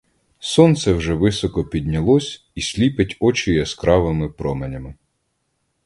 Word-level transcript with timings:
Сонце 0.39 0.93
вже 0.93 1.13
високо 1.13 1.65
піднялось 1.65 2.45
і 2.55 2.61
сліпить 2.61 3.17
очі 3.19 3.53
яскравими 3.53 4.29
променями. 4.29 4.93